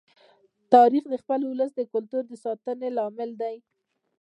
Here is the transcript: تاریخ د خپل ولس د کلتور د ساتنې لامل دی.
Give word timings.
تاریخ 0.73 1.03
د 1.09 1.13
خپل 1.21 1.39
ولس 1.45 1.71
د 1.75 1.81
کلتور 1.93 2.23
د 2.27 2.33
ساتنې 2.45 2.89
لامل 2.97 3.31
دی. 3.41 3.55